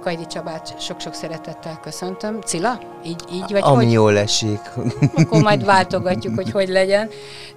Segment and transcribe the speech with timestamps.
[0.00, 2.40] Kajdi Csabát sok-sok szeretettel köszöntöm.
[2.40, 2.80] Cilla?
[3.06, 3.92] Így, így vagy Ami hogy?
[3.92, 4.60] jól esik.
[5.14, 7.08] Akkor majd váltogatjuk, hogy hogy legyen.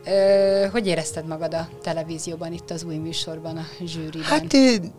[0.05, 4.23] Ö, hogy érezted magad a televízióban, itt az új műsorban, a zsűriben?
[4.23, 4.45] Hát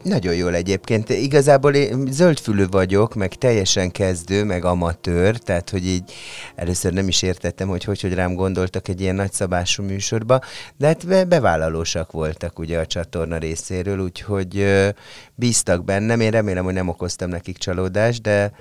[0.03, 1.09] nagyon jól egyébként.
[1.09, 6.13] Igazából én zöldfülű vagyok, meg teljesen kezdő, meg amatőr, tehát hogy így
[6.55, 10.41] először nem is értettem, hogy hogy, hogy rám gondoltak egy ilyen nagyszabású műsorba,
[10.77, 14.67] de hát be, bevállalósak voltak ugye a csatorna részéről, úgyhogy
[15.35, 16.21] bíztak bennem.
[16.21, 18.53] Én remélem, hogy nem okoztam nekik csalódást, de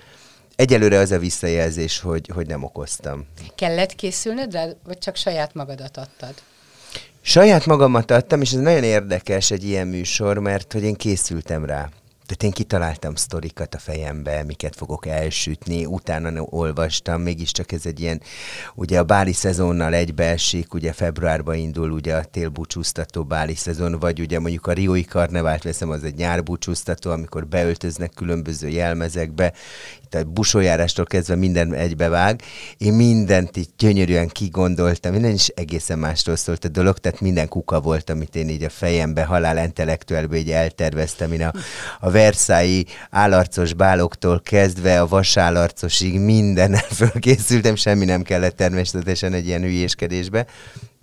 [0.55, 3.25] egyelőre az a visszajelzés, hogy, hogy nem okoztam.
[3.55, 6.33] Kellett készülnöd rá, vagy csak saját magadat adtad?
[7.21, 11.89] Saját magamat adtam, és ez nagyon érdekes egy ilyen műsor, mert hogy én készültem rá.
[12.31, 18.21] Tehát én kitaláltam sztorikat a fejembe, miket fogok elsütni, utána olvastam, mégiscsak ez egy ilyen,
[18.75, 24.39] ugye a báli szezonnal egybeesik, ugye februárban indul ugye a télbúcsúztató báli szezon, vagy ugye
[24.39, 29.53] mondjuk a Riói karnevált veszem, az egy nyárbúcsúztató, amikor beöltöznek különböző jelmezekbe,
[30.13, 32.41] itt a busójárástól kezdve minden egybevág.
[32.77, 37.81] Én mindent így gyönyörűen kigondoltam, minden is egészen másról szólt a dolog, tehát minden kuka
[37.81, 41.31] volt, amit én így a fejembe, halál intellektuálba így elterveztem.
[41.31, 41.53] Én a,
[41.99, 49.61] a Versailles állarcos báloktól kezdve a vasállarcosig mindennel fölkészültem, semmi nem kellett természetesen egy ilyen
[49.61, 50.45] hülyéskedésbe.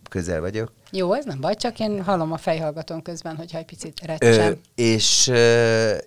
[0.09, 0.73] Közel vagyok.
[0.91, 4.61] Jó, ez nem baj, csak én hallom a fejhallgatón közben, hogyha egy picit recsem.
[4.75, 5.33] És,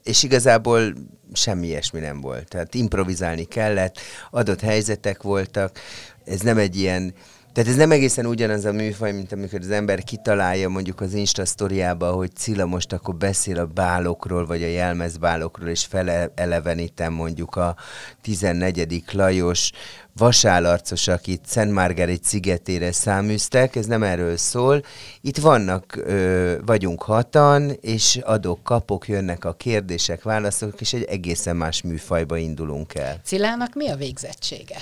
[0.03, 0.93] és igazából
[1.33, 2.47] semmi ilyesmi nem volt.
[2.47, 3.97] Tehát improvizálni kellett,
[4.31, 5.80] adott helyzetek voltak,
[6.25, 7.13] ez nem egy ilyen
[7.53, 11.45] tehát ez nem egészen ugyanaz a műfaj, mint amikor az ember kitalálja mondjuk az Insta
[11.45, 17.76] sztoriába, hogy Cilla most akkor beszél a bálokról, vagy a jelmezbálokról, és felelevenítem mondjuk a
[18.21, 19.03] 14.
[19.11, 19.71] Lajos
[20.17, 24.83] vasállarcos, akit Szent Margaret szigetére száműztek, ez nem erről szól.
[25.21, 31.55] Itt vannak, ö, vagyunk hatan, és adok, kapok, jönnek a kérdések, válaszok, és egy egészen
[31.55, 33.20] más műfajba indulunk el.
[33.23, 34.77] Cilának mi a végzettsége?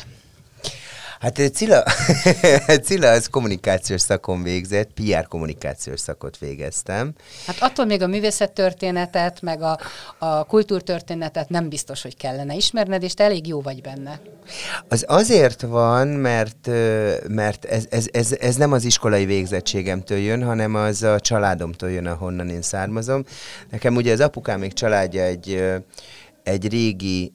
[1.19, 1.84] Hát Cilla,
[2.88, 7.13] Cilla az kommunikációs szakon végzett, PR kommunikációs szakot végeztem.
[7.46, 9.80] Hát attól még a művészettörténetet, meg a,
[10.18, 14.19] a kultúrtörténetet nem biztos, hogy kellene ismerned, és te elég jó vagy benne.
[14.88, 16.69] Az azért van, mert,
[17.28, 22.06] mert ez, ez, ez, ez nem az iskolai végzettségemtől jön, hanem az a családomtól jön,
[22.06, 23.24] ahonnan én származom.
[23.69, 25.63] Nekem ugye az apukám még családja egy,
[26.44, 27.34] egy régi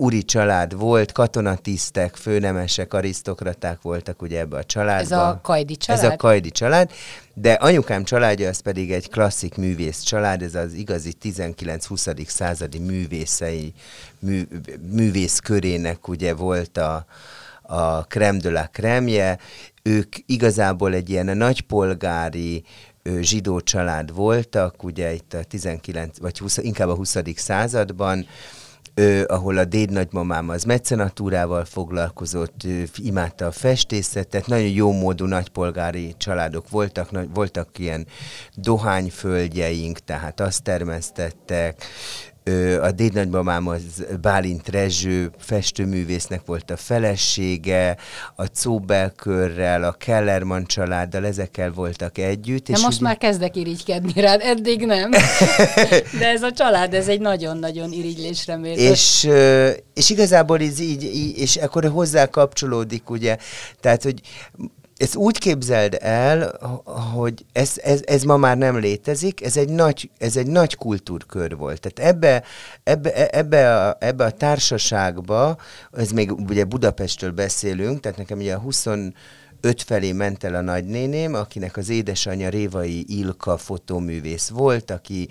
[0.00, 5.00] uri család volt, katonatisztek, főnemesek, arisztokraták voltak ugye ebbe a családba.
[5.00, 6.04] Ez a Kajdi család?
[6.04, 6.90] Ez a Kajdi család,
[7.34, 12.26] de anyukám családja az pedig egy klasszik művész család, ez az igazi 19-20.
[12.26, 13.72] századi művészei,
[14.18, 14.42] mű,
[14.92, 17.06] művész körének ugye volt a,
[17.62, 19.38] a creme de la cremje.
[19.82, 22.64] Ők igazából egy ilyen nagypolgári,
[23.20, 27.16] zsidó család voltak, ugye itt a 19, vagy 20, inkább a 20.
[27.36, 28.26] században,
[28.98, 35.24] ö, ahol a déd nagymamám az mecenatúrával foglalkozott, ö, imádta a festészetet, nagyon jó módú
[35.24, 38.06] nagypolgári családok voltak, nagy, voltak ilyen
[38.54, 41.84] dohányföldjeink, tehát azt termesztettek,
[42.82, 43.80] a dédnagymamám az
[44.20, 47.96] Bálint Rezső festőművésznek volt a felesége,
[48.36, 52.66] a Cóbelkörrel, a Kellerman családdal, ezekkel voltak együtt.
[52.66, 53.06] De és most ugye...
[53.06, 55.10] már kezdek irigykedni rád, eddig nem.
[56.20, 58.80] De ez a család, ez egy nagyon-nagyon irigylésre méltó.
[58.80, 59.28] És,
[59.94, 63.36] és igazából ez így, így, és akkor hozzá kapcsolódik, ugye,
[63.80, 64.20] tehát, hogy
[64.98, 66.58] ezt úgy képzeld el,
[67.14, 71.56] hogy ez, ez, ez ma már nem létezik, ez egy nagy, ez egy nagy kultúrkör
[71.56, 71.80] volt.
[71.80, 72.42] Tehát ebbe,
[72.82, 75.56] ebbe, ebbe, a, ebbe a társaságba,
[75.92, 78.86] ez még ugye Budapestről beszélünk, tehát nekem ugye a 20
[79.60, 85.28] öt felé ment el a nagynéném, akinek az édesanyja Révai Ilka fotóművész volt, aki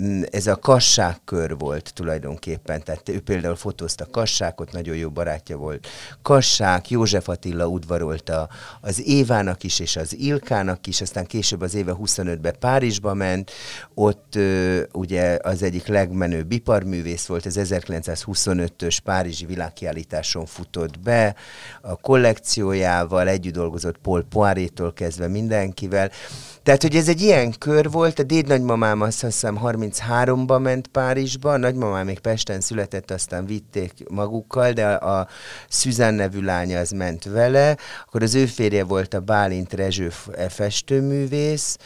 [0.00, 5.86] mm, ez a kassákkör volt tulajdonképpen, tehát ő például fotózta kassákot, nagyon jó barátja volt.
[6.22, 8.48] Kassák, József Attila udvarolta
[8.80, 13.50] az Évának is, és az Ilkának is, aztán később az éve 25-ben Párizsba ment,
[13.94, 14.38] ott
[14.92, 21.34] ugye az egyik legmenőbb iparművész volt, az 1925-ös Párizsi világkiállításon futott be,
[21.80, 26.10] a kollekciójával együtt dolgozott Paul Poirétól kezdve mindenkivel.
[26.62, 31.56] Tehát, hogy ez egy ilyen kör volt, a dédnagymamám azt hiszem 33-ba ment Párizsba, a
[31.56, 35.28] nagymamám még Pesten született, aztán vitték magukkal, de a, a
[35.68, 37.76] Szüzán nevű lánya az ment vele,
[38.06, 40.10] akkor az ő férje volt a Bálint Rezső
[40.48, 41.76] festőművész,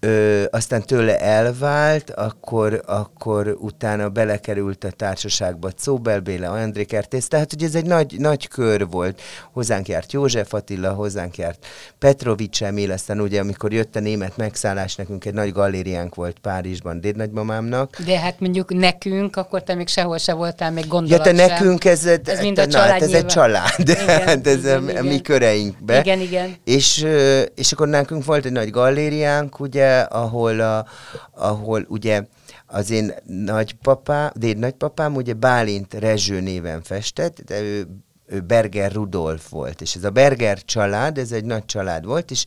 [0.00, 7.50] Ö, aztán tőle elvált, akkor, akkor utána belekerült a társaságba Czóbel Béla, André Kertész, tehát
[7.50, 9.20] hogy ez egy nagy, nagy kör volt.
[9.52, 11.66] Hozzánk járt József Attila, hozzánk járt
[11.98, 17.00] Petrovics Emil, aztán ugye amikor jött a német megszállás, nekünk egy nagy galériánk volt Párizsban
[17.00, 18.00] dédnagymamámnak.
[18.04, 21.84] De hát mondjuk nekünk, akkor te még sehol se voltál, még gondolat Ja, te nekünk
[21.84, 24.90] ez, ez, mind a na, család hát ez egy család, igen, hát ez igen, a,
[24.90, 25.04] igen.
[25.04, 25.98] mi köreinkbe.
[26.00, 26.56] Igen, igen.
[26.64, 27.06] És,
[27.54, 30.86] és akkor nekünk volt egy nagy galériánk, ugye, ahol, a,
[31.30, 32.26] ahol ugye
[32.66, 37.86] az én nagypapám, déd nagypapám ugye Bálint Rezső néven festett, de ő
[38.28, 42.44] ő Berger Rudolf volt, és ez a Berger család, ez egy nagy család volt, és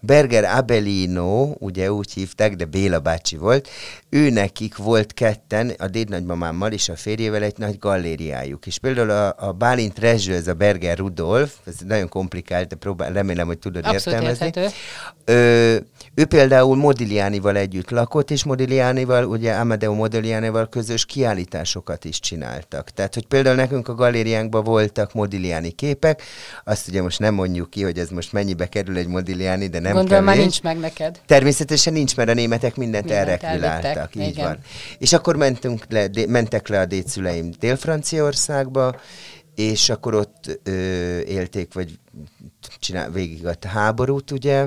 [0.00, 3.68] Berger Abelino, ugye úgy hívták, de Béla bácsi volt,
[4.08, 9.34] ő nekik volt ketten, a dédnagymamámmal és a férjével egy nagy galériájuk, és például a,
[9.38, 13.86] a Bálint Rezső, ez a Berger Rudolf, ez nagyon komplikált, de próbál, remélem, hogy tudod
[13.86, 14.72] Abszolút értelmezni.
[15.24, 15.76] Ö,
[16.14, 22.90] ő például Modiglianival együtt lakott, és Modiglianival, ugye Amadeo Modiglianival közös kiállításokat is csináltak.
[22.90, 26.22] Tehát, hogy például nekünk a galériánkban voltak Modigliani képek,
[26.64, 29.92] azt ugye most nem mondjuk ki, hogy ez most mennyibe kerül egy Modigliani, de nem
[29.92, 30.26] Gondolom kevés.
[30.26, 31.20] már nincs meg neked.
[31.26, 34.14] Természetesen nincs, mert a németek mindent, mindent elrekviláltak.
[34.14, 34.44] Így Igen.
[34.44, 34.58] van.
[34.98, 39.00] És akkor mentünk le, de, mentek le a dédszüleim Dél-Franciaországba,
[39.54, 40.70] és akkor ott ö,
[41.20, 41.98] élték, vagy
[42.78, 44.66] csinál, végig a háborút, ugye,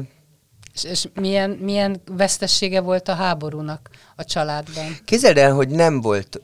[0.74, 4.98] és, és milyen, milyen vesztessége volt a háborúnak a családban?
[5.06, 6.42] Képzeld el, hogy nem volt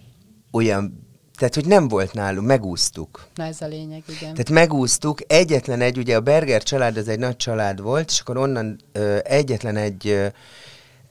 [0.51, 1.06] olyan
[1.37, 3.27] tehát, hogy nem volt nálunk, megúsztuk.
[3.35, 4.19] Na ez a lényeg, igen.
[4.19, 8.37] Tehát megúsztuk, egyetlen egy, ugye a Berger család, ez egy nagy család volt, és akkor
[8.37, 10.27] onnan ö, egyetlen egy ö,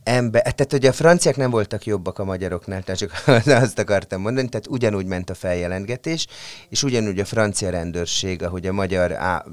[0.07, 3.23] ember, tehát ugye a franciák nem voltak jobbak a magyaroknál, tehát csak
[3.63, 6.27] azt akartam mondani, tehát ugyanúgy ment a feljelentgetés,
[6.69, 9.45] és ugyanúgy a francia rendőrség, ahogy a magyar, á,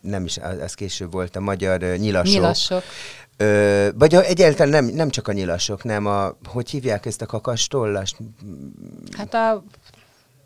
[0.00, 2.82] nem is, az később volt, a magyar nyilasok, nyilasok.
[3.36, 8.16] Ö, vagy egyáltalán nem, nem csak a nyilasok, nem a, hogy hívják ezt a kakastollast?
[9.16, 9.64] Hát a...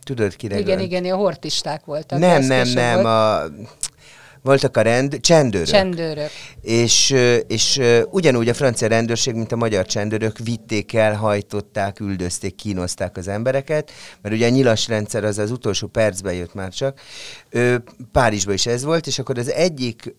[0.08, 2.18] Tudod, kire Igen, igen, a hortisták voltak.
[2.18, 3.06] Nem, nem, nem, volt.
[3.06, 3.50] a
[4.42, 5.66] voltak a rend, csendőrök.
[5.66, 6.30] Csendőrök.
[6.60, 7.14] És,
[7.46, 13.28] és ugyanúgy a francia rendőrség, mint a magyar csendőrök vitték el, hajtották, üldözték, kínozták az
[13.28, 13.90] embereket,
[14.22, 17.00] mert ugye a nyilas rendszer az az utolsó percben jött már csak.
[18.12, 20.14] Párizsban is ez volt, és akkor az egyik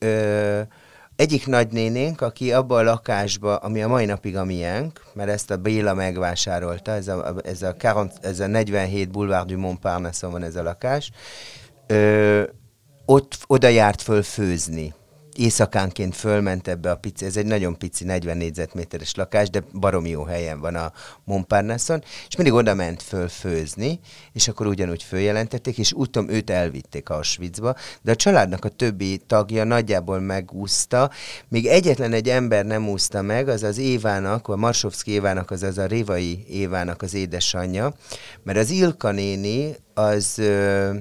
[1.20, 5.58] egyik nagynénénk, aki abba a lakásba, ami a mai napig a miénk, mert ezt a
[5.58, 10.56] Béla megvásárolta, ez a, ez a, 40, ez a 47 Boulevard du Montparnasse van ez
[10.56, 11.12] a lakás,
[11.88, 12.44] ö,
[13.06, 14.94] ott oda járt föl főzni.
[15.34, 20.24] Éjszakánként fölment ebbe a pici, ez egy nagyon pici 40 négyzetméteres lakás, de barom jó
[20.24, 20.92] helyen van a
[21.24, 24.00] Montparnasson, és mindig oda ment föl főzni,
[24.34, 29.64] és akkor ugyanúgy följelentették, és úton őt elvitték Auschwitzba, de a családnak a többi tagja
[29.64, 31.12] nagyjából megúszta,
[31.48, 35.78] még egyetlen egy ember nem úszta meg, az az Évának, a Marsovszki Évának, az az
[35.78, 37.94] a Révai Évának az édesanyja,
[38.44, 40.38] mert az Ilka néni az...
[40.38, 40.94] Ö,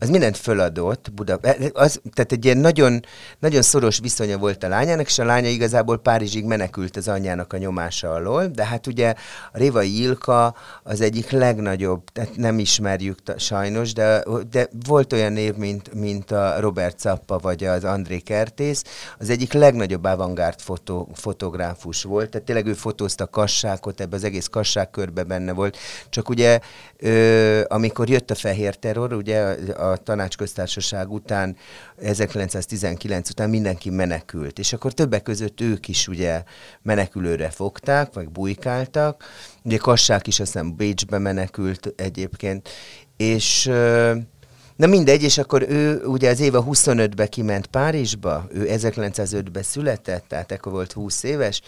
[0.00, 3.04] az mindent föladott, Buda, eh, az, tehát egy ilyen nagyon,
[3.38, 7.56] nagyon szoros viszonya volt a lányának, és a lánya igazából Párizsig menekült az anyjának a
[7.56, 9.14] nyomása alól, de hát ugye
[9.52, 15.54] a Révai Ilka az egyik legnagyobb, tehát nem ismerjük sajnos, de, de volt olyan név,
[15.54, 18.84] mint, mint a Robert Zappa vagy az André Kertész,
[19.18, 24.46] az egyik legnagyobb avantgárd fotó, fotográfus volt, tehát tényleg ő fotózta kassákot, ebbe az egész
[24.46, 25.76] kasság körbe benne volt,
[26.08, 26.58] csak ugye
[26.96, 29.40] ö, amikor jött a fehér terror, ugye
[29.72, 31.56] a, a tanácsköztársaság után,
[31.96, 36.42] 1919 után mindenki menekült, és akkor többek között ők is ugye
[36.82, 39.24] menekülőre fogták, vagy bujkáltak,
[39.62, 42.68] ugye Kassák is azt hiszem Bécsbe menekült egyébként,
[43.16, 43.70] és
[44.78, 50.52] Na mindegy, és akkor ő ugye az éve 25-be kiment Párizsba, ő 1905-ben született, tehát
[50.52, 51.60] ekkor volt 20 éves,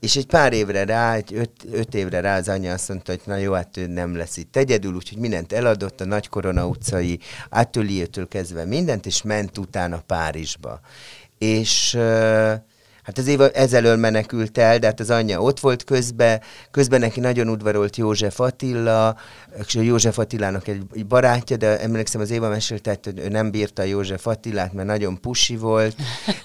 [0.00, 3.20] és egy pár évre rá, egy öt, öt évre rá az anyja azt mondta, hogy
[3.24, 7.18] na jó, hát ő nem lesz itt egyedül, úgyhogy mindent eladott, a Nagy Korona utcai
[7.48, 10.80] ateliétől kezdve mindent, és ment utána Párizsba.
[11.38, 12.52] És uh,
[13.08, 17.20] Hát az éva ezelől menekült el, de hát az anyja ott volt közben, közben neki
[17.20, 19.16] nagyon udvarolt József Attila,
[19.66, 24.26] és József Attilának egy, barátja, de emlékszem az Éva mesélte, hogy ő nem bírta József
[24.26, 25.96] Attilát, mert nagyon pusi volt,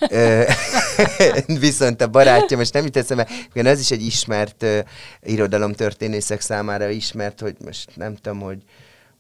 [1.60, 4.80] viszont a barátja, most nem jut eszembe, ez is egy ismert uh,
[5.24, 8.58] irodalomtörténészek számára ismert, hogy most nem tudom, hogy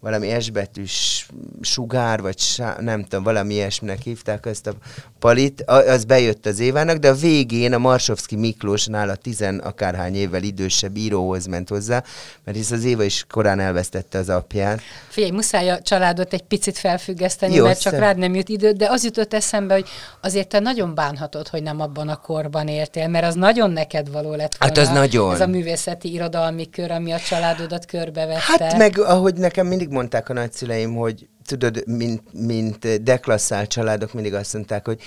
[0.03, 1.27] valami esbetűs
[1.61, 4.73] sugár, vagy sá, nem tudom, valami ilyesminek hívták ezt a
[5.19, 10.43] palit, az bejött az Évának, de a végén a Marsovszki Miklósnál a tizen akárhány évvel
[10.43, 12.03] idősebb íróhoz ment hozzá,
[12.43, 14.81] mert hisz az Éva is korán elvesztette az apját.
[15.09, 18.89] Figyelj, muszáj a családot egy picit felfüggeszteni, Jó, mert csak rád nem jut idő, de
[18.89, 19.87] az jutott eszembe, hogy
[20.21, 24.35] azért te nagyon bánhatod, hogy nem abban a korban értél, mert az nagyon neked való
[24.35, 24.75] lett volna.
[24.75, 25.33] Hát az nagyon.
[25.33, 28.63] Ez a művészeti irodalmi kör, ami a családodat körbevette.
[28.63, 34.33] Hát meg, ahogy nekem mindig mondták a nagyszüleim, hogy tudod, mint, mint deklasszált családok mindig
[34.33, 35.01] azt mondták, hogy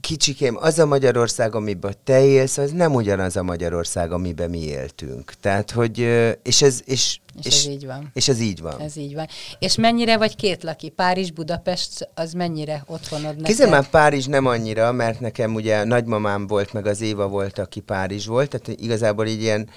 [0.00, 5.32] kicsikém, az a Magyarország, amiben te élsz, az nem ugyanaz a Magyarország, amiben mi éltünk.
[5.40, 5.98] Tehát, hogy,
[6.42, 8.10] és ez, és, és, és ez így van.
[8.14, 8.80] És ez így van.
[8.80, 9.26] Ez így van.
[9.58, 10.88] És mennyire vagy két laki?
[10.88, 13.44] Párizs, Budapest, az mennyire otthonod neked?
[13.44, 17.80] Kézzel már Párizs nem annyira, mert nekem ugye nagymamám volt, meg az Éva volt, aki
[17.80, 19.68] Párizs volt, tehát igazából így ilyen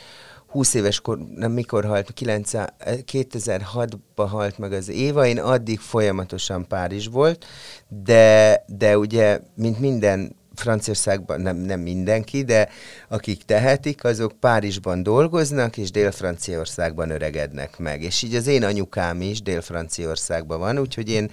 [0.56, 7.08] 20 éves kor, nem mikor halt, 2006-ban halt meg az Éva, én addig folyamatosan Párizs
[7.08, 7.46] volt,
[7.88, 12.70] de, de ugye, mint minden Franciaországban, nem, nem mindenki, de
[13.08, 18.02] akik tehetik, azok Párizsban dolgoznak, és Dél-Franciaországban öregednek meg.
[18.02, 21.32] És így az én anyukám is Dél-Franciaországban van, úgyhogy én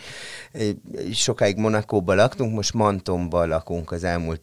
[0.53, 0.69] eh,
[1.13, 4.43] sokáig Monakóban laktunk, most Mantonban lakunk az elmúlt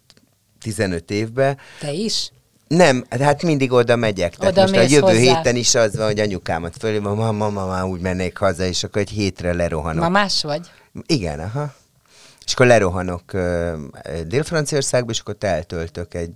[0.59, 1.57] 15 évben.
[1.79, 2.31] Te is?
[2.69, 4.35] Nem, hát mindig oda megyek.
[4.35, 5.19] Tehát oda most a jövő hozzá.
[5.19, 9.09] héten is az van, hogy anyukámat fölé, mama, mama, úgy mennék haza, és akkor egy
[9.09, 10.03] hétre lerohanok.
[10.03, 10.61] Ma más vagy?
[11.05, 11.73] Igen, aha.
[12.49, 13.31] És akkor lerohanok
[14.27, 16.31] Dél-Franciaországba, és akkor eltöltök egy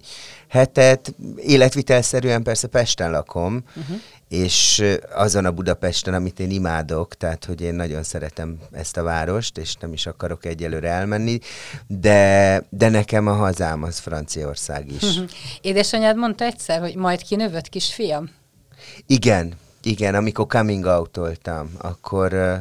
[0.48, 1.14] hetet.
[1.36, 3.98] Életvitelszerűen persze Pesten lakom, uh-huh
[4.34, 4.84] és
[5.16, 9.76] azon a Budapesten, amit én imádok, tehát hogy én nagyon szeretem ezt a várost, és
[9.76, 11.40] nem is akarok egyelőre elmenni,
[11.88, 15.20] de, de nekem a hazám az Franciaország is.
[15.62, 18.30] Édesanyád mondta egyszer, hogy majd kinövött kisfiam?
[19.06, 19.54] Igen,
[19.84, 21.20] igen, amikor coming out
[21.78, 22.60] akkor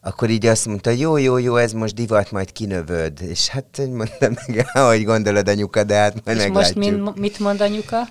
[0.00, 3.22] akkor így azt mondta, jó, jó, jó, ez most divat, majd kinövöd.
[3.22, 6.76] És hát mondtam meg, ahogy gondolod anyuka, de hát majd És meglátjuk.
[6.84, 8.08] most min, mit mond anyuka?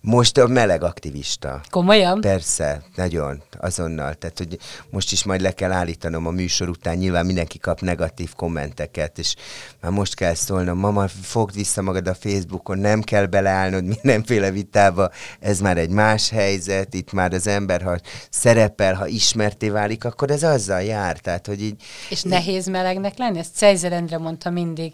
[0.00, 1.60] Most a meleg aktivista.
[1.70, 2.20] Komolyan?
[2.20, 4.14] Persze, nagyon, azonnal.
[4.14, 4.58] Tehát, hogy
[4.90, 9.34] most is majd le kell állítanom a műsor után, nyilván mindenki kap negatív kommenteket, és
[9.80, 15.10] már most kell szólnom, mama, fogd vissza magad a Facebookon, nem kell beleállnod mindenféle vitába,
[15.40, 17.98] ez már egy más helyzet, itt már az ember, ha
[18.30, 21.82] szerepel, ha ismerté válik, akkor ez azzal jár, tehát, hogy így...
[22.10, 23.38] És nehéz melegnek lenni?
[23.38, 24.92] Ezt Cejzer Endre mondta mindig,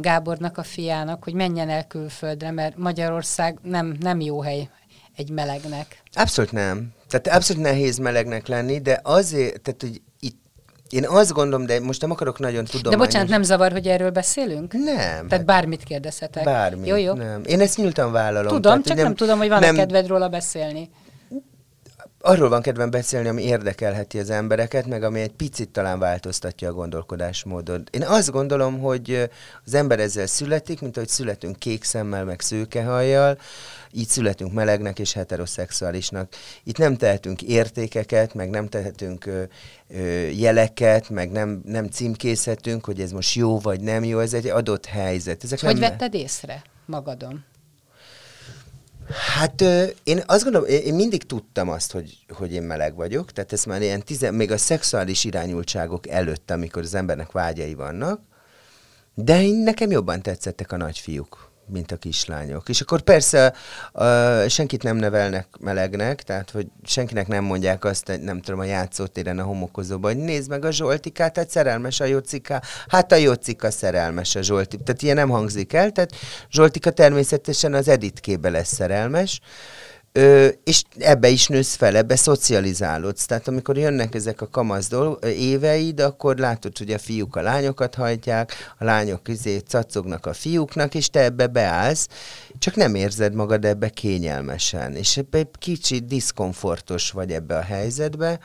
[0.00, 4.68] Gábornak a fiának, hogy menjen el külföldre, mert Magyarország nem, nem jó hely
[5.16, 6.02] egy melegnek.
[6.12, 6.88] Abszolút nem.
[7.08, 10.00] Tehát abszolút nehéz melegnek lenni, de azért, tehát hogy
[10.90, 12.98] én azt gondolom, de most nem akarok nagyon tudományos.
[12.98, 14.72] De bocsánat, nem zavar, hogy erről beszélünk?
[14.72, 14.84] Nem.
[14.94, 16.44] Tehát hát bármit kérdezhetek.
[16.44, 17.12] Bármit, jó, jó.
[17.12, 17.42] nem.
[17.44, 18.48] Én ezt nyíltan vállalom.
[18.48, 19.74] Tudom, tehát, csak nem, nem tudom, hogy van-e nem...
[19.74, 20.90] kedved róla beszélni
[22.20, 26.72] arról van kedvem beszélni, ami érdekelheti az embereket, meg ami egy picit talán változtatja a
[26.72, 27.88] gondolkodásmódot.
[27.90, 29.30] Én azt gondolom, hogy
[29.64, 33.38] az ember ezzel születik, mint ahogy születünk kék szemmel, meg szőkehajjal,
[33.92, 36.32] így születünk melegnek és heteroszexuálisnak.
[36.64, 39.42] Itt nem tehetünk értékeket, meg nem tehetünk ö,
[39.88, 44.46] ö, jeleket, meg nem, nem címkészhetünk, hogy ez most jó vagy nem jó, ez egy
[44.46, 45.44] adott helyzet.
[45.44, 45.90] Ezek hogy nem...
[45.90, 47.44] vetted észre magadon?
[49.10, 49.60] Hát
[50.02, 53.82] én azt gondolom, én mindig tudtam azt, hogy, hogy én meleg vagyok, tehát ez már
[53.82, 58.20] ilyen tizen, még a szexuális irányultságok előtt, amikor az embernek vágyai vannak,
[59.14, 62.68] de én, nekem jobban tetszettek a nagyfiúk mint a kislányok.
[62.68, 63.54] És akkor persze
[63.92, 69.38] uh, senkit nem nevelnek melegnek, tehát hogy senkinek nem mondják azt, nem tudom, a játszótéren
[69.38, 74.34] a homokozóban, hogy nézd meg a Zsoltikát, tehát szerelmes a Jocika, hát a Jocika szerelmes
[74.34, 74.76] a Zsolti.
[74.76, 76.12] Tehát ilyen nem hangzik el, tehát
[76.50, 79.40] Zsoltika természetesen az Editkébe lesz szerelmes,
[80.12, 83.26] Ö, és ebbe is nősz fel, ebbe szocializálódsz.
[83.26, 87.94] Tehát amikor jönnek ezek a kamasz dolg, éveid, akkor látod, hogy a fiúk a lányokat
[87.94, 92.08] hajtják, a lányok közé cacognak a fiúknak, és te ebbe beállsz,
[92.58, 94.96] csak nem érzed magad ebbe kényelmesen.
[94.96, 98.38] És ebbe egy kicsit diszkomfortos vagy ebbe a helyzetbe.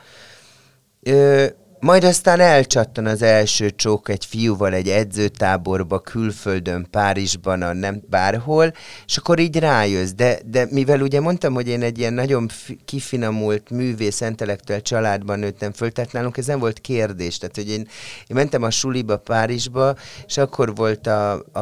[1.02, 1.46] Ö,
[1.86, 8.72] majd aztán elcsattan az első csók egy fiúval egy edzőtáborba, külföldön, Párizsban, a nem bárhol,
[9.06, 10.10] és akkor így rájössz.
[10.10, 12.48] De, de mivel ugye mondtam, hogy én egy ilyen nagyon
[12.84, 17.38] kifinomult művész, intellektuál családban nőttem föl, tehát nálunk ez nem volt kérdés.
[17.38, 17.80] Tehát, hogy én,
[18.26, 21.60] én mentem a suliba Párizsba, és akkor volt a, a,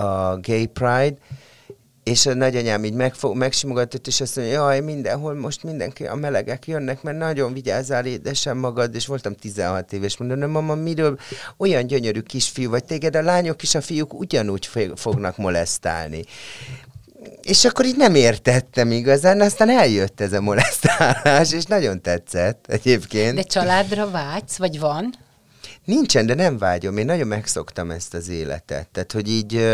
[0.00, 1.16] a Gay Pride,
[2.04, 6.66] és a nagyanyám így megfog, megsimogatott, és azt mondja, jaj, mindenhol most mindenki, a melegek
[6.66, 11.18] jönnek, mert nagyon vigyázzál édesem magad, és voltam 16 éves, mondom, mama, miről
[11.56, 16.24] olyan gyönyörű kisfiú vagy, téged a lányok és a fiúk ugyanúgy fognak molesztálni
[17.42, 23.34] és akkor így nem értettem igazán, aztán eljött ez a molesztálás, és nagyon tetszett egyébként.
[23.34, 25.14] De családra vágysz, vagy van?
[25.84, 26.96] Nincsen, de nem vágyom.
[26.96, 28.88] Én nagyon megszoktam ezt az életet.
[28.88, 29.66] Tehát, hogy így...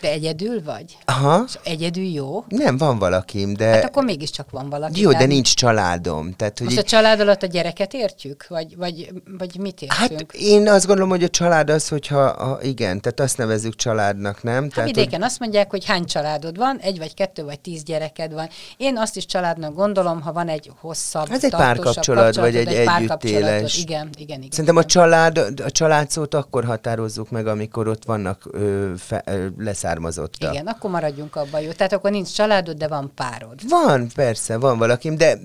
[0.00, 0.96] De egyedül vagy?
[1.04, 1.44] Aha.
[1.46, 2.44] És egyedül jó?
[2.48, 3.66] Nem, van valakim, de...
[3.66, 5.00] Hát akkor mégiscsak van valaki.
[5.00, 6.32] Jó, de nincs családom.
[6.32, 6.84] Tehát, hogy Most így...
[6.84, 8.46] a család alatt a gyereket értjük?
[8.48, 10.32] Vagy, vagy, vagy mit értünk?
[10.32, 14.42] Hát én azt gondolom, hogy a család az, hogyha a, igen, tehát azt nevezzük családnak,
[14.42, 14.62] nem?
[14.62, 15.28] Hát tehát, vidéken hogy...
[15.28, 18.48] azt mondják, hogy hány családod van, egy vagy kettő vagy tíz gyereked van.
[18.76, 22.88] Én azt is családnak gondolom, ha van egy hosszabb, Ez egy párkapcsolat, vagy egy, egy
[22.88, 23.78] együttélés.
[23.78, 24.50] Igen, igen, igen.
[24.50, 24.76] Szerintem igen.
[24.76, 29.46] a család, a család szót akkor határozzuk meg, amikor ott vannak ö, fe, ö,
[29.90, 30.52] leszármazottak.
[30.52, 31.70] Igen, akkor maradjunk abban jó.
[31.72, 33.68] Tehát akkor nincs családod, de van párod.
[33.68, 35.38] Van, persze, van valakim, de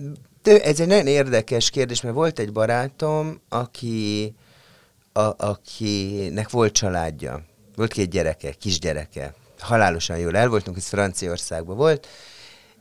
[0.44, 4.36] ez egy nagyon érdekes kérdés, mert volt egy barátom, aki,
[5.14, 7.44] a, akinek volt családja.
[7.76, 9.34] Volt két gyereke, kisgyereke.
[9.60, 12.08] Halálosan jól el voltunk, ez Franciaországban volt,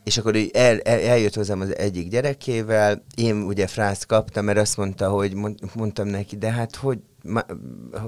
[0.05, 4.77] és akkor el, el, eljött hozzám az egyik gyerekével, én ugye frászt kaptam, mert azt
[4.77, 5.35] mondta, hogy
[5.75, 6.99] mondtam neki, de hát hogy,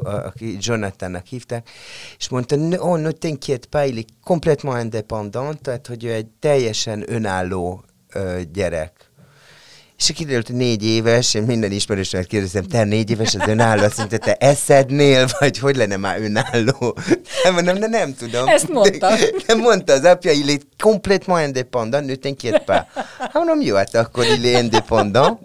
[0.03, 1.69] aki Jonathannak hívták,
[2.19, 4.77] és mondta, oh, ne t'inquiète pas, il est complètement
[5.63, 7.85] tehát hogy ő egy teljesen önálló
[8.53, 9.06] gyerek.
[9.99, 13.97] És kiderült, hogy négy éves, én minden ismerősömet kérdezem, te négy éves az önálló, azt
[13.97, 16.97] mondta, te eszednél, vagy hogy lenne már önálló?
[17.45, 18.49] Nem mondom, de nem tudom.
[18.49, 19.09] Ezt mondta.
[19.17, 22.83] De, de mondta az apja, il est complètement indépendant, ne t'inquiète pas.
[23.19, 25.41] Hát mondom, jó, hát akkor il est indépendant.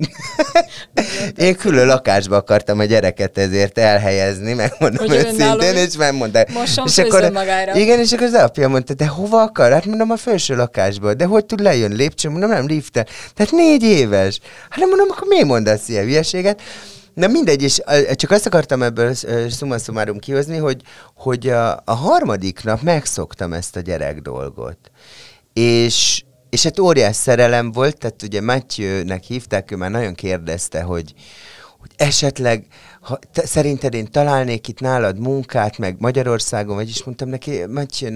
[1.37, 6.49] Én külön lakásba akartam a gyereket ezért elhelyezni, megmondom hogy őszintén, és megmondták.
[6.85, 7.75] és akkor, magára.
[7.75, 9.71] Igen, és akkor az apja mondta, de hova akar?
[9.71, 11.13] Hát mondom, a felső lakásba.
[11.13, 12.31] De hogy tud lejön lépcsőn?
[12.31, 13.07] Mondom, nem liften.
[13.35, 14.39] Tehát négy éves.
[14.69, 16.61] Hát nem mondom, akkor miért mondasz ilyen hülyeséget?
[17.13, 17.81] Na mindegy, és
[18.13, 19.13] csak azt akartam ebből
[19.49, 20.81] summa summarum kihozni, hogy,
[21.15, 24.77] hogy a, a harmadik nap megszoktam ezt a gyerek dolgot.
[25.53, 31.13] És, és hát óriás szerelem volt, tehát ugye Matthew-nek hívták, ő már nagyon kérdezte, hogy,
[31.79, 32.65] hogy esetleg
[33.01, 38.07] ha, te, szerinted én találnék itt nálad munkát, meg Magyarországon, vagyis mondtam neki, Matyi,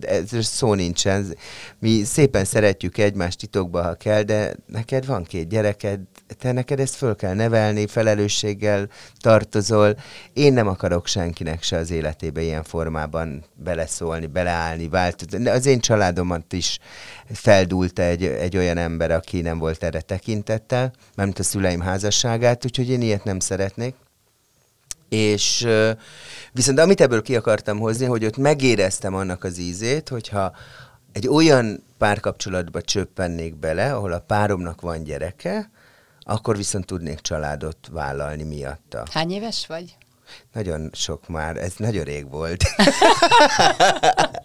[0.00, 1.36] ez szó nincsen,
[1.78, 6.00] mi szépen szeretjük egymást titokba, ha kell, de neked van két gyereked,
[6.38, 8.88] te neked ezt föl kell nevelni, felelősséggel
[9.20, 9.96] tartozol.
[10.32, 15.48] Én nem akarok senkinek se az életébe ilyen formában beleszólni, beleállni, változni.
[15.48, 16.78] Az én családomat is
[17.32, 22.90] feldúlta egy, egy olyan ember, aki nem volt erre tekintettel, mármint a szüleim házasságát, úgyhogy
[22.90, 23.94] én ilyet nem szeretnék.
[25.14, 25.68] És
[26.52, 30.52] viszont amit ebből ki akartam hozni, hogy ott megéreztem annak az ízét, hogyha
[31.12, 35.70] egy olyan párkapcsolatba csöppennék bele, ahol a páromnak van gyereke,
[36.20, 39.02] akkor viszont tudnék családot vállalni miatta.
[39.10, 39.96] Hány éves vagy?
[40.52, 42.64] Nagyon sok már, ez nagyon rég volt.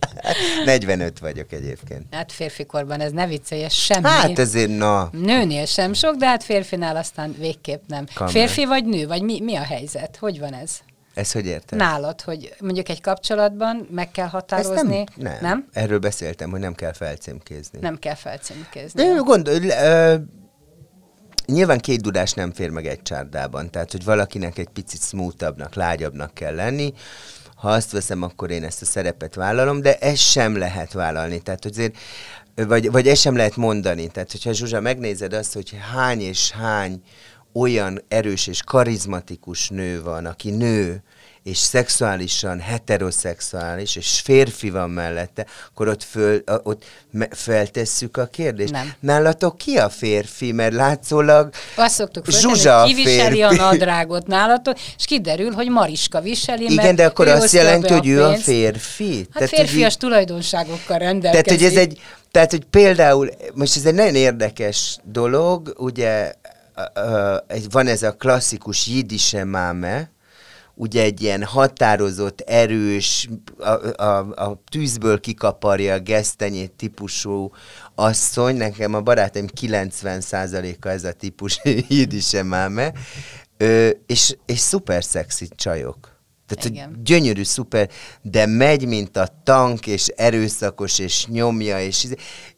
[0.66, 2.04] 45 vagyok egyébként.
[2.12, 4.08] Hát férfikorban ez ne vicceljes semmi.
[4.08, 5.10] Hát ezért na.
[5.12, 8.06] Nőnél sem sok, de hát férfinál aztán végképp nem.
[8.14, 8.32] Kamar.
[8.32, 10.18] Férfi vagy nő, vagy mi, mi a helyzet?
[10.20, 10.72] Hogy van ez?
[11.14, 11.80] Ez hogy érted?
[11.80, 14.98] Nálad, hogy mondjuk egy kapcsolatban meg kell határozni.
[14.98, 15.38] nem, nem.
[15.42, 15.68] nem?
[15.74, 17.80] Erről beszéltem, hogy nem kell felcímkézni.
[17.80, 19.04] Nem kell felcímkézni.
[19.04, 20.16] De gondol, ö,
[21.46, 26.34] nyilván két dudás nem fér meg egy csárdában, tehát hogy valakinek egy picit smoothabbnak, lágyabbnak
[26.34, 26.94] kell lenni,
[27.60, 31.40] ha azt veszem, akkor én ezt a szerepet vállalom, de ezt sem lehet vállalni.
[31.40, 31.98] Tehát, azért,
[32.56, 34.08] vagy, vagy ezt sem lehet mondani.
[34.08, 37.02] Tehát, hogyha Zsuzsa megnézed azt, hogy hány és hány
[37.54, 41.04] olyan erős és karizmatikus nő van, aki nő,
[41.50, 46.84] és szexuálisan heteroszexuális, és férfi van mellette, akkor ott, föl, ott
[47.32, 48.72] feltesszük a kérdést.
[48.72, 48.94] Nem.
[49.00, 50.52] Nálatok ki a férfi?
[50.52, 56.22] Mert látszólag Azt szoktuk Zsuzsa hogy ki viseli a nadrágot nálatok, és kiderül, hogy Mariska
[56.22, 59.16] viseli, Igen, de akkor azt jelenti, hogy ő a férfi?
[59.18, 61.46] Hát tehát, férfias hogy, tulajdonságokkal rendelkezik.
[61.46, 66.34] Tehát, hogy ez egy, tehát, hogy például, most ez egy nagyon érdekes dolog, ugye
[67.70, 70.10] van ez a klasszikus jiddische máme,
[70.80, 77.52] ugye egy ilyen határozott, erős, a, a, a tűzből kikaparja a gesztenyét típusú
[77.96, 82.94] asszony, nekem a barátaim 90%-a ez a típus jiddische máme,
[84.06, 86.18] és, és szuper szexi csajok.
[86.48, 87.00] Tehát, Igen.
[87.04, 87.90] gyönyörű, szuper,
[88.22, 92.08] de megy, mint a tank, és erőszakos, és nyomja, és,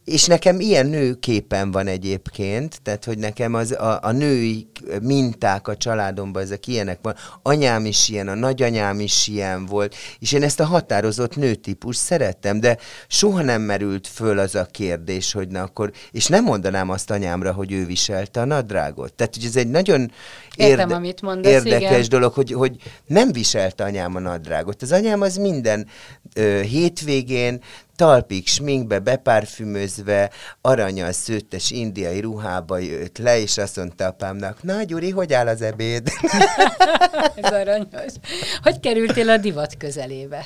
[0.05, 4.67] és nekem ilyen nőképen van egyébként, tehát, hogy nekem az, a, a női
[5.01, 7.15] minták a családomban, ezek ilyenek van.
[7.41, 12.59] Anyám is ilyen, a nagyanyám is ilyen volt, és én ezt a határozott nőtípus szerettem,
[12.59, 17.11] de soha nem merült föl az a kérdés, hogy na akkor, és nem mondanám azt
[17.11, 19.13] anyámra, hogy ő viselte a nadrágot.
[19.13, 20.11] Tehát, hogy ez egy nagyon
[20.55, 22.09] Értem, amit mondasz, érdekes igen.
[22.09, 24.81] dolog, hogy, hogy nem viselt csinálta anyám a nadrágot.
[24.81, 25.87] Az anyám az minden
[26.35, 27.61] ö, hétvégén
[28.01, 30.29] talpig sminkbe, bepárfümözve,
[30.61, 35.61] aranyal szőttes indiai ruhába jött le, és azt mondta apámnak, na Gyuri, hogy áll az
[35.61, 36.09] ebéd?
[37.35, 38.13] ez aranyos.
[38.61, 40.45] Hogy kerültél a divat közelébe?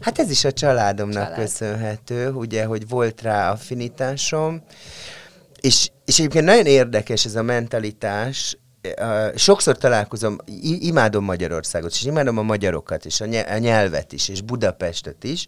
[0.00, 1.40] Hát ez is a családomnak Család.
[1.40, 4.62] köszönhető, ugye, hogy volt rá affinitásom,
[5.60, 8.56] és, és egyébként nagyon érdekes ez a mentalitás,
[9.34, 10.36] sokszor találkozom,
[10.80, 15.46] imádom Magyarországot, és imádom a magyarokat, és a nyelvet is, és Budapestet is,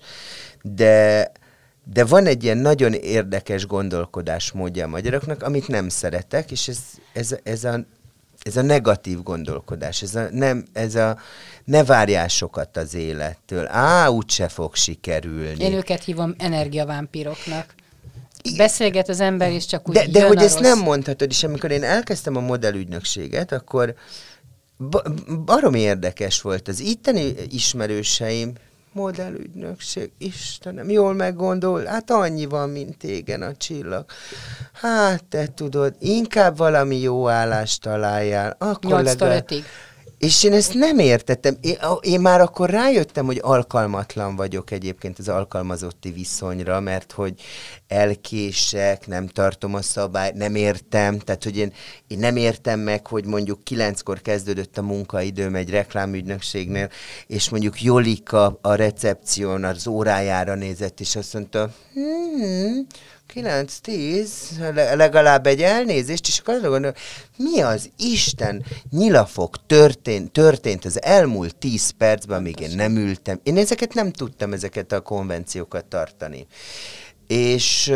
[0.62, 1.30] de,
[1.92, 6.78] de van egy ilyen nagyon érdekes gondolkodásmódja a magyaroknak, amit nem szeretek, és ez,
[7.12, 7.84] ez, ez, a,
[8.42, 11.18] ez a negatív gondolkodás, ez a, nem, ez a
[11.64, 15.64] ne várjál sokat az élettől, á, úgyse fog sikerülni.
[15.64, 17.74] Én őket hívom energiavámpiroknak.
[18.56, 21.82] Beszélget az ember, és csak úgy De, de hogy ezt nem mondhatod, és amikor én
[21.82, 23.94] elkezdtem a modellügynökséget, akkor
[25.44, 26.68] baromi érdekes volt.
[26.68, 28.52] Az itteni ismerőseim,
[28.94, 34.04] modellügynökség, Istenem, jól meggondol, hát annyi van, mint tégen a csillag.
[34.72, 38.56] Hát, te tudod, inkább valami jó állást találjál.
[38.58, 39.46] Akkor 8 legalább...
[40.24, 41.56] És én ezt nem értettem.
[41.60, 47.40] Én, én már akkor rájöttem, hogy alkalmatlan vagyok egyébként az alkalmazotti viszonyra, mert hogy
[47.88, 51.72] elkések, nem tartom a szabályt, nem értem, tehát hogy én,
[52.06, 56.90] én nem értem meg, hogy mondjuk kilenckor kezdődött a munkaidőm egy reklámügynökségnél,
[57.26, 62.86] és mondjuk Jolika a recepción az órájára nézett, és azt mondta, hmm,
[63.34, 66.92] 9-10, legalább egy elnézést, és akkor gondolom,
[67.36, 73.40] mi az Isten nyilafog történt, történt az elmúlt 10 percben, amíg én nem ültem.
[73.42, 76.46] Én ezeket nem tudtam, ezeket a konvenciókat tartani.
[77.26, 77.92] És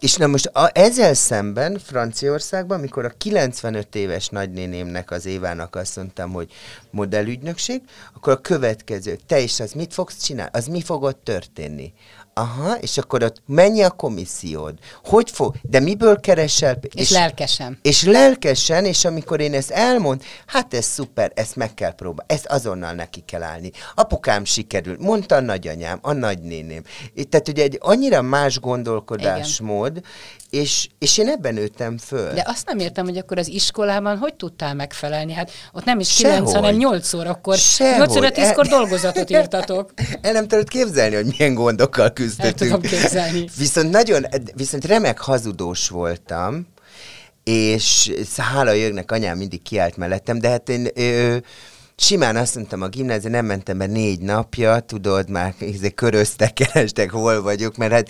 [0.00, 5.96] és na most a, ezzel szemben Franciaországban, amikor a 95 éves nagynénémnek, az Évának azt
[5.96, 6.52] mondtam, hogy
[6.90, 7.82] modellügynökség,
[8.14, 10.50] akkor a következő, te is az mit fogsz csinálni?
[10.54, 11.92] Az mi fog történni?
[12.38, 14.74] Aha, és akkor ott mennyi a komissziód?
[15.04, 15.54] Hogy fog?
[15.62, 16.78] De miből keresel?
[16.82, 17.78] És, és lelkesen.
[17.82, 22.46] És lelkesen, és amikor én ezt elmond, hát ez szuper, ezt meg kell próbálni, ezt
[22.46, 23.70] azonnal neki kell állni.
[23.94, 26.82] Apukám sikerül, mondta a nagyanyám, a nagynéném.
[27.28, 30.04] Tehát ugye egy annyira más gondolkodásmód, Igen.
[30.50, 32.32] És, és én ebben nőttem föl.
[32.34, 35.32] De azt nem értem, hogy akkor az iskolában hogy tudtál megfelelni?
[35.32, 37.56] Hát ott nem is kilenc, hanem nyolc órakor.
[37.96, 38.78] Nyolc óra tízkor el...
[38.78, 39.92] dolgozatot írtatok.
[40.22, 42.70] El nem tudod képzelni, hogy milyen gondokkal küzdöttünk.
[42.70, 43.48] El tudom képzelni.
[43.58, 46.66] Viszont nagyon, viszont remek hazudós voltam,
[47.44, 50.88] és hála jögnek, anyám mindig kiállt mellettem, de hát én...
[50.94, 51.36] Ö,
[52.00, 57.10] simán azt mondtam a gimnázium, nem mentem be négy napja, tudod, már izé köröztek, kerestek,
[57.10, 58.08] hol vagyok, mert hát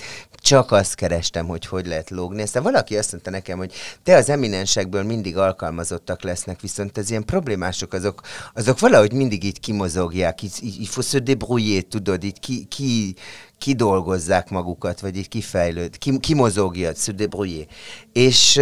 [0.48, 2.42] csak azt kerestem, hogy hogy lehet lógni.
[2.42, 7.24] Aztán valaki azt mondta nekem, hogy te az eminensekből mindig alkalmazottak lesznek, viszont az ilyen
[7.24, 8.20] problémások, azok,
[8.54, 13.14] azok valahogy mindig így kimozogják, így, így, faut se débrouiller, tudod, így ki, ki,
[13.58, 17.66] kidolgozzák magukat, vagy így kifejlőd, ki, kimozogja, se débrouiller.
[18.12, 18.61] És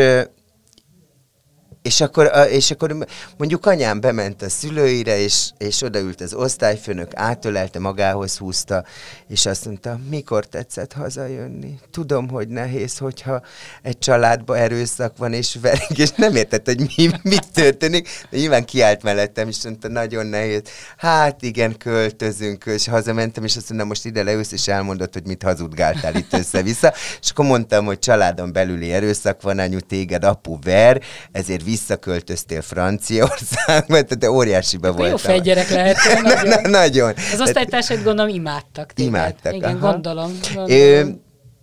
[1.87, 2.97] és akkor, és akkor
[3.37, 8.85] mondjuk anyám bement a szülőire, és, és odaült az osztályfőnök, átölelte, magához húzta,
[9.29, 11.79] és azt mondta, mikor tetszett hazajönni?
[11.91, 13.43] Tudom, hogy nehéz, hogyha
[13.83, 18.65] egy családba erőszak van, és verik, és nem értett, hogy mi, mit történik, de nyilván
[18.65, 20.63] kiállt mellettem, és mondta, nagyon nehéz.
[20.97, 25.43] Hát igen, költözünk, és hazamentem, és azt mondta, most ide leülsz, és elmondott, hogy mit
[25.43, 31.03] hazudgáltál itt össze-vissza, és akkor mondtam, hogy családon belüli erőszak van, anyu téged apu ver,
[31.33, 35.11] ezért visszaköltöztél Franciaországba, tehát óriásiba voltam.
[35.11, 36.23] Jó fegyerek lehetett.
[36.23, 36.49] Nagyon.
[36.49, 37.15] Na, nagyon.
[37.33, 39.13] Az osztálytársaid gondolom imádtak téged.
[39.13, 39.91] Imádtak, Igen, aha.
[39.91, 40.33] gondolom.
[40.55, 40.71] gondolom.
[40.71, 41.05] Ö,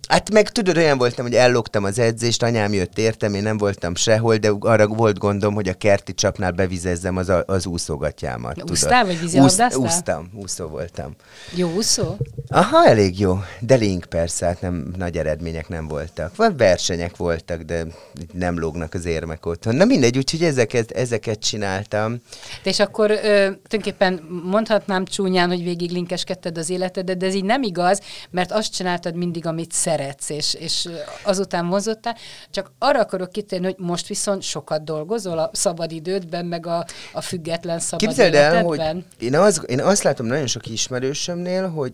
[0.08, 3.94] Hát meg tudod, olyan voltam, hogy ellogtam az edzést, anyám jött értem, én nem voltam
[3.94, 8.70] sehol, de arra volt gondom, hogy a kerti csapnál bevizezzem az, az úszogatjámat.
[8.70, 9.78] Úsztál, vagy vízilabdáztál?
[9.78, 11.14] Úsztam, úszó voltam.
[11.54, 12.16] Jó úszó?
[12.56, 13.38] Aha, elég jó.
[13.60, 16.36] De link persze, hát nem, nagy eredmények nem voltak.
[16.36, 17.86] Vagy versenyek voltak, de
[18.32, 19.74] nem lógnak az érmek otthon.
[19.74, 22.20] Na mindegy, úgyhogy ezeket, ezeket csináltam.
[22.62, 27.44] De és akkor ö, tulajdonképpen mondhatnám csúnyán, hogy végig linkeskedted az életedet, de ez így
[27.44, 30.88] nem igaz, mert azt csináltad mindig, amit szeretsz és, és
[31.22, 32.16] azután mozottál.
[32.50, 37.78] Csak arra akarok kitérni, hogy most viszont sokat dolgozol a szabadidődben, meg a, a független
[37.78, 38.82] szabad Képzeld el, hogy
[39.18, 41.92] én, az, én azt látom nagyon sok ismerősömnél, hogy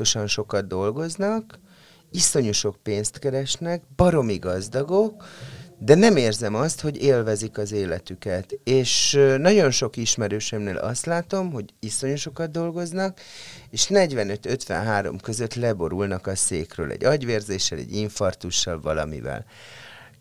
[0.00, 1.58] iszonyatosan sokat dolgoznak,
[2.10, 5.24] iszonyú sok pénzt keresnek, baromi gazdagok,
[5.78, 8.58] de nem érzem azt, hogy élvezik az életüket.
[8.64, 13.20] És nagyon sok ismerősömnél azt látom, hogy iszonyú sokat dolgoznak,
[13.70, 19.44] és 45-53 között leborulnak a székről egy agyvérzéssel, egy infartussal, valamivel.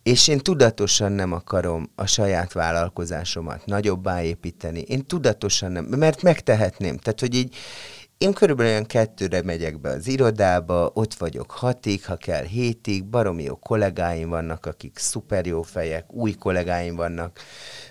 [0.04, 4.80] és én tudatosan nem akarom a saját vállalkozásomat nagyobbá építeni.
[4.80, 6.98] Én tudatosan nem, mert megtehetném.
[6.98, 7.56] Tehát, hogy így
[8.24, 13.44] én körülbelül olyan kettőre megyek be az irodába, ott vagyok hatig, ha kell hétig, baromi
[13.44, 17.40] jó kollégáim vannak, akik szuper jó fejek, új kollégáim vannak,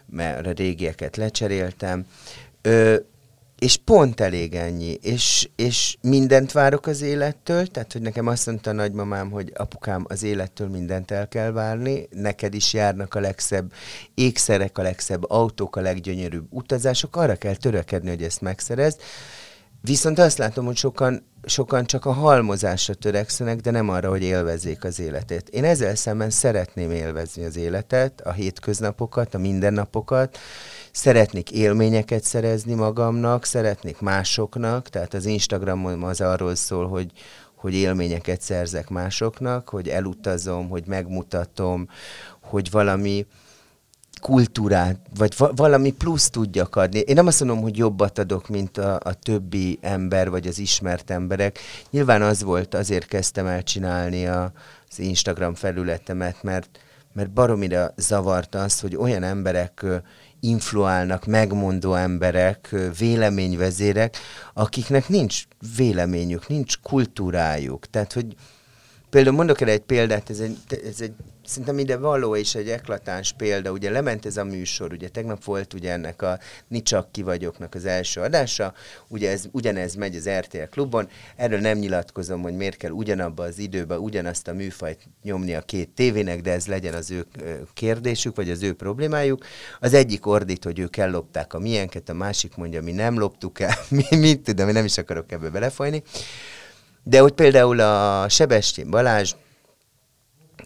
[0.07, 2.07] mert a régieket lecseréltem.
[2.63, 2.97] Ö,
[3.59, 8.71] és pont elég ennyi, és, és mindent várok az élettől, tehát hogy nekem azt mondta
[8.71, 13.73] a nagymamám, hogy apukám, az élettől mindent el kell várni, neked is járnak a legszebb
[14.15, 19.01] ékszerek, a legszebb autók, a leggyönyörűbb utazások, arra kell törekedni, hogy ezt megszerezd,
[19.85, 24.85] Viszont azt látom, hogy sokan, sokan csak a halmozásra törekszenek, de nem arra, hogy élvezzék
[24.85, 25.49] az életet.
[25.49, 30.39] Én ezzel szemben szeretném élvezni az életet, a hétköznapokat, a mindennapokat,
[30.93, 37.13] szeretnék élményeket szerezni magamnak, szeretnék másoknak, tehát az Instagramom az arról szól, hogy,
[37.55, 41.89] hogy élményeket szerzek másoknak, hogy elutazom, hogy megmutatom,
[42.41, 43.27] hogy valami,
[44.23, 46.99] kultúrát, vagy va- valami plusz tudjak adni.
[46.99, 51.11] Én nem azt mondom, hogy jobbat adok, mint a, a többi ember, vagy az ismert
[51.11, 51.59] emberek.
[51.91, 54.53] Nyilván az volt, azért kezdtem el csinálni a,
[54.91, 56.79] az Instagram felületemet, mert,
[57.13, 59.85] mert baromira zavarta az, hogy olyan emberek
[60.41, 64.17] influálnak, megmondó emberek, véleményvezérek,
[64.55, 65.45] akiknek nincs
[65.77, 67.87] véleményük, nincs kultúrájuk.
[67.87, 68.35] Tehát, hogy
[69.11, 71.13] például mondok el egy példát, ez egy, ez egy
[71.53, 75.75] szerintem ide való és egy eklatáns példa, ugye lement ez a műsor, ugye tegnap volt
[75.75, 76.39] ugye ennek a
[76.69, 78.75] Ni csak ki vagyoknak az első adása,
[79.09, 83.59] ugye ez, ugyanez megy az RTL klubon, erről nem nyilatkozom, hogy miért kell ugyanabba az
[83.59, 87.27] időben ugyanazt a műfajt nyomni a két tévének, de ez legyen az ő
[87.75, 89.45] kérdésük, vagy az ő problémájuk.
[89.81, 93.75] Az egyik ordít, hogy ők ellopták a miénket, a másik mondja, mi nem loptuk el,
[94.11, 96.03] mi, mit tudom, én nem is akarok ebbe belefolyni.
[97.03, 99.35] De hogy például a Sebestyén Balázs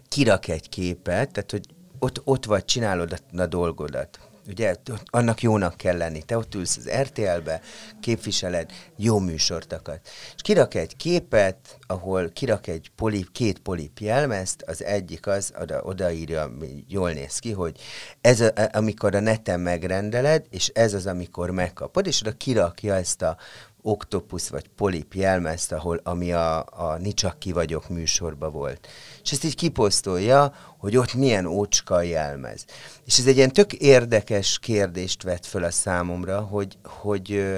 [0.09, 1.65] kirak egy képet, tehát hogy
[1.99, 4.19] ott, ott vagy, csinálod a, a dolgodat.
[4.49, 6.23] Ugye annak jónak kell lenni.
[6.23, 7.61] Te ott ülsz az RTL-be,
[8.01, 9.99] képviseled, jó műsort akar.
[10.35, 15.81] És kirak egy képet, ahol kirak egy polip, két polip jelmezt, az egyik az, oda,
[15.81, 16.51] odaírja,
[16.87, 17.79] jól néz ki, hogy
[18.21, 23.21] ez a, amikor a neten megrendeled, és ez az, amikor megkapod, és oda kirakja ezt
[23.21, 23.37] a
[23.81, 28.87] oktopusz vagy polip jelmezt, ahol, ami a, a Nicsak ki vagyok műsorban volt.
[29.23, 32.65] És ezt így kiposztolja, hogy ott milyen ócska jelmez.
[33.05, 37.55] És ez egy ilyen tök érdekes kérdést vett föl a számomra, hogy, hogy,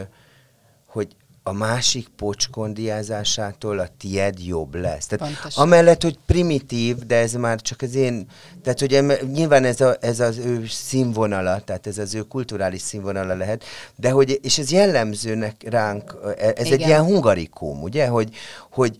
[0.86, 5.06] hogy a másik pocskondiázásától a tied jobb lesz.
[5.06, 5.64] Tehát Pontosan.
[5.64, 8.28] amellett, hogy primitív, de ez már csak az én,
[8.64, 13.36] tehát hogy nyilván ez, a, ez az ő színvonala, tehát ez az ő kulturális színvonala
[13.36, 13.64] lehet,
[13.96, 16.80] de hogy, és ez jellemzőnek ránk, e, ez Igen.
[16.80, 18.36] egy ilyen hungarikum, ugye, hogy,
[18.72, 18.98] hogy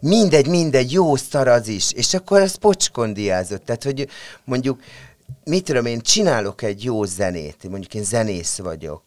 [0.00, 4.08] mindegy, mindegy, jó szar az is, és akkor ez pocskondiázott, tehát hogy
[4.44, 4.80] mondjuk,
[5.44, 9.02] mit tudom én, csinálok egy jó zenét, mondjuk én zenész vagyok,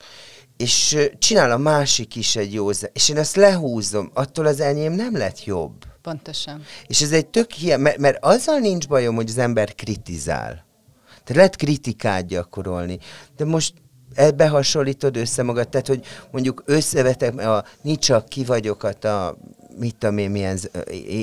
[0.61, 5.17] és csinál a másik is egy jó és én ezt lehúzom, attól az enyém nem
[5.17, 5.85] lett jobb.
[6.01, 6.63] Pontosan.
[6.87, 10.65] És ez egy tök hiány, mert, mert azzal nincs bajom, hogy az ember kritizál.
[11.07, 12.99] Tehát lehet kritikát gyakorolni,
[13.37, 13.73] de most
[14.13, 19.37] ebbe hasonlítod össze magad, tehát hogy mondjuk összevetek a nincs csak ki vagyokat a
[19.79, 20.59] mit tudom én, milyen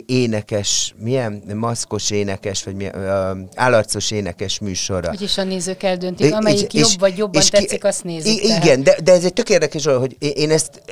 [0.07, 5.11] énekes, milyen maszkos énekes, vagy milyen, uh, állarcos énekes műsorra.
[5.11, 8.44] Úgyis a nézők eldöntik, amelyik és, jobb vagy jobban és tetszik, azt nézik.
[8.44, 10.83] Igen, de, de ez egy tök érdekes, hogy én ezt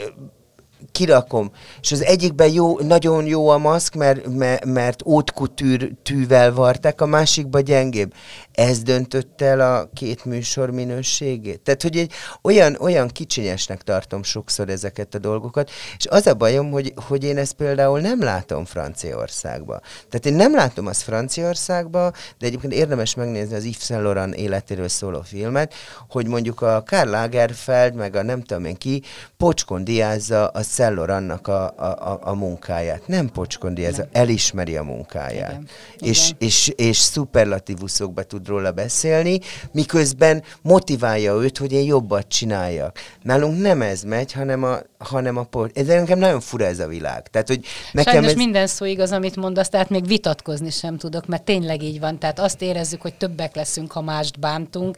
[0.97, 7.01] kirakom, és az egyikben jó, nagyon jó a maszk, mert, mert, mert ótkutűr tűvel varták,
[7.01, 8.13] a másikban gyengébb.
[8.53, 11.61] Ez döntött el a két műsor minőségét.
[11.61, 16.71] Tehát, hogy egy olyan, olyan kicsinyesnek tartom sokszor ezeket a dolgokat, és az a bajom,
[16.71, 19.81] hogy, hogy én ezt például nem látom Franciaországba.
[20.09, 24.89] Tehát én nem látom azt Franciaországba, de egyébként érdemes megnézni az Yves Saint Laurent életéről
[24.89, 25.75] szóló filmet,
[26.09, 29.03] hogy mondjuk a Karl Lagerfeld, meg a nem tudom én ki,
[29.37, 33.07] pocskon diázza a Szellor annak a, a, a munkáját.
[33.07, 35.51] Nem pocskondi, ez a, elismeri a munkáját.
[35.51, 35.69] Igen.
[35.99, 36.37] És, Igen.
[36.39, 39.41] És, és szuperlatívuszokba tud róla beszélni,
[39.73, 42.99] miközben motiválja őt, hogy én jobbat csináljak.
[43.23, 45.79] Nálunk nem ez megy, hanem a, hanem a port.
[45.79, 47.29] Ez nekem nagyon fura ez a világ.
[47.31, 48.37] Tehát, hogy nekem Sajnos ez...
[48.37, 52.19] minden szó igaz, amit mondasz, tehát még vitatkozni sem tudok, mert tényleg így van.
[52.19, 54.97] Tehát azt érezzük, hogy többek leszünk, ha mást bántunk,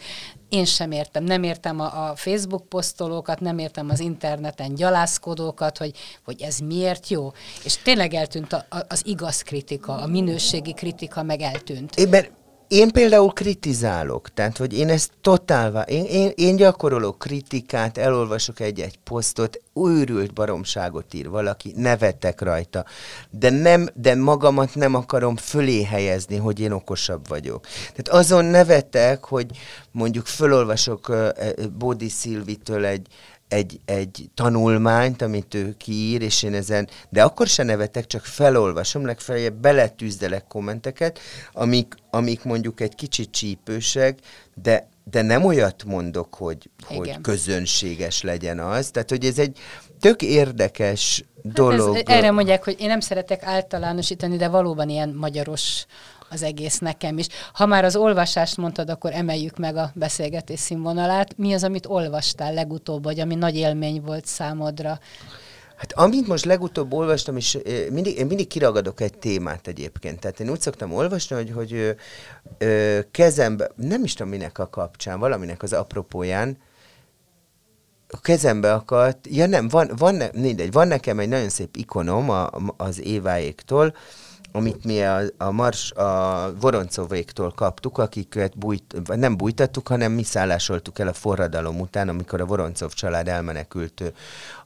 [0.49, 1.25] én sem értem.
[1.25, 5.93] Nem értem a, a Facebook posztolókat, nem értem az interneten gyalászkodókat, hogy,
[6.25, 7.33] hogy ez miért jó.
[7.65, 11.97] És tényleg eltűnt a, a, az igaz kritika, a minőségi kritika meg eltűnt.
[11.97, 12.31] Én, mert
[12.69, 18.99] én például kritizálok, tehát hogy én ezt totálvá, én, én, én gyakorolok kritikát, elolvasok egy-egy
[19.05, 22.85] posztot, őrült baromságot ír valaki, nevettek rajta,
[23.31, 27.67] de, nem, de magamat nem akarom fölé helyezni, hogy én okosabb vagyok.
[27.95, 29.47] Tehát azon nevetek, hogy
[29.91, 31.29] mondjuk fölolvasok uh,
[31.79, 33.07] Bódi Szilvitől egy,
[33.49, 39.07] egy, egy tanulmányt, amit ő kiír, és én ezen, de akkor se nevetek, csak felolvasom,
[39.07, 41.19] legfeljebb beletűzdelek kommenteket,
[41.53, 44.19] amik, amik mondjuk egy kicsit csípősek,
[44.63, 48.91] de, de nem olyat mondok, hogy, hogy közönséges legyen az.
[48.91, 49.59] Tehát, hogy ez egy
[50.01, 51.97] tök érdekes dolog.
[51.97, 55.87] Hát ez, erre mondják, hogy én nem szeretek általánosítani, de valóban ilyen magyaros
[56.31, 57.27] az egész nekem is.
[57.53, 61.37] Ha már az olvasást mondtad, akkor emeljük meg a beszélgetés színvonalát.
[61.37, 64.99] Mi az, amit olvastál legutóbb, vagy ami nagy élmény volt számodra?
[65.77, 67.59] Hát amit most legutóbb olvastam, és
[67.91, 70.21] mindig, én mindig kiragadok egy témát egyébként.
[70.21, 71.97] Tehát én úgy szoktam olvasni, hogy, hogy
[72.59, 76.59] ö, kezembe, nem is tudom minek a kapcsán, valaminek az apropóján,
[78.11, 82.31] a kezembe akadt, ja nem, van, van, ne, mindegy, van nekem egy nagyon szép ikonom
[82.31, 83.95] a, az Éváéktól,
[84.53, 90.99] amit mi a, a, Mars, a Voroncovéktól kaptuk, akiket bújt, nem bújtattuk, hanem mi szállásoltuk
[90.99, 94.13] el a forradalom után, amikor a Voroncov család elmenekült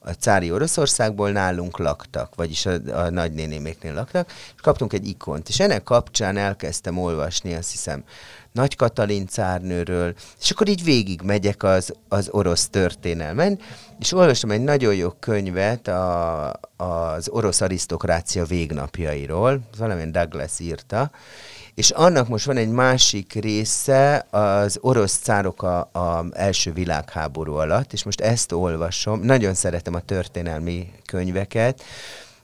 [0.01, 5.49] a cári Oroszországból, nálunk laktak, vagyis a, a nagynénéméknél laktak, és kaptunk egy ikont.
[5.49, 8.05] És ennek kapcsán elkezdtem olvasni, azt hiszem,
[8.53, 13.59] nagy Katalin cárnőről, és akkor így végig megyek az, az orosz történelmen,
[13.99, 21.11] és olvastam egy nagyon jó könyvet a, az orosz arisztokrácia végnapjairól, valamilyen Douglas írta,
[21.75, 27.93] és annak most van egy másik része, az orosz cárok a, a első világháború alatt,
[27.93, 31.83] és most ezt olvasom, nagyon szeretem a történelmi könyveket,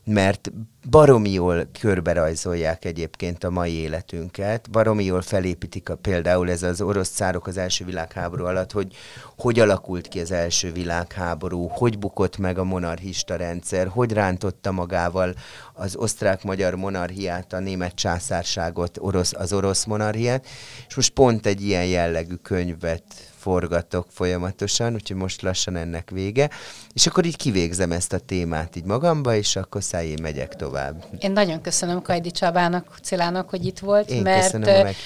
[0.05, 0.51] mert
[0.91, 7.11] baromi jól körberajzolják egyébként a mai életünket, baromi jól felépítik a, például ez az orosz
[7.11, 8.97] cárok az első világháború alatt, hogy
[9.39, 15.35] hogy alakult ki az első világháború, hogy bukott meg a monarchista rendszer, hogy rántotta magával
[15.73, 20.47] az osztrák-magyar monarchiát, a német császárságot, orosz, az orosz monarchiát,
[20.89, 23.05] és most pont egy ilyen jellegű könyvet
[23.37, 26.51] forgatok folyamatosan, úgyhogy most lassan ennek vége,
[26.93, 30.78] és akkor így kivégzem ezt a témát így magamba, és akkor szájén megyek tovább.
[31.19, 34.59] Én nagyon köszönöm Kajdi Csabának, Cilának, hogy itt volt, Én mert,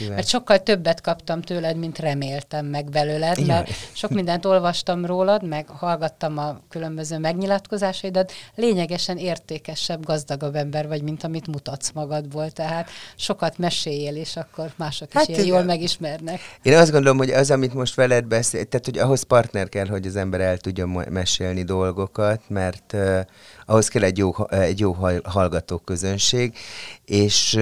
[0.08, 3.46] mert sokkal többet kaptam tőled, mint reméltem meg belőled, Jaj.
[3.46, 11.02] mert sok mindent olvastam rólad, meg hallgattam a különböző megnyilatkozásaidat, lényegesen értékesebb, gazdagabb ember vagy,
[11.02, 16.40] mint amit mutatsz magadból, tehát sokat meséljél, és akkor mások is hát ilyen jól megismernek.
[16.62, 20.06] Én azt gondolom, hogy az, amit most veled beszél, tehát hogy ahhoz partner kell, hogy
[20.06, 23.20] az ember el tudja mesélni dolgokat, mert uh,
[23.66, 25.51] ahhoz kell egy jó, egy jó hallgató
[25.84, 26.56] közönség,
[27.04, 27.58] és,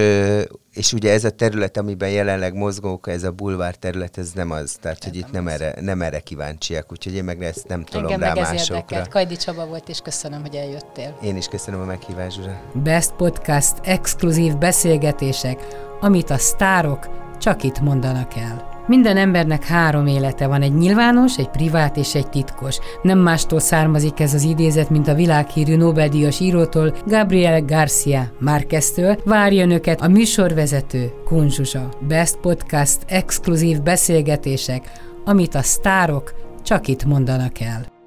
[0.73, 4.77] és ugye ez a terület, amiben jelenleg mozgók, ez a bulvár terület, ez nem az,
[4.81, 8.21] tehát hogy itt nem erre, nem erre kíváncsiak, úgyhogy én meg ezt nem tolom Engem
[8.21, 8.75] rá meg másokra.
[8.75, 9.09] Érdekelt.
[9.09, 11.19] Kajdi Csaba volt, és köszönöm, hogy eljöttél.
[11.23, 12.63] Én is köszönöm a meghívást, Zsura.
[12.75, 15.67] Best Podcast exkluzív beszélgetések,
[16.01, 18.80] amit a sztárok csak itt mondanak el.
[18.91, 22.79] Minden embernek három élete van, egy nyilvános, egy privát és egy titkos.
[23.03, 29.17] Nem mástól származik ez az idézet, mint a világhírű Nobel-díjas írótól, Gabriel Garcia Márqueztől.
[29.25, 31.89] Várja önöket a műsorvezető Kunzsuzsa.
[32.09, 34.93] Best Podcast exkluzív beszélgetések,
[35.25, 38.00] amit a sztárok csak itt mondanak el.